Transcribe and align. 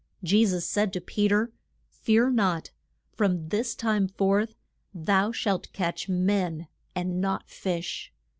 Je 0.23 0.43
sus 0.47 0.65
said 0.65 0.91
to 0.91 0.99
Pe 0.99 1.27
ter, 1.27 1.51
Fear 1.91 2.31
not; 2.31 2.71
from 3.13 3.49
this 3.49 3.75
time 3.75 4.07
forth 4.07 4.55
thou 4.95 5.31
shalt 5.31 5.71
catch 5.73 6.09
men 6.09 6.67
and 6.95 7.21
not 7.21 7.47
fish. 7.51 8.11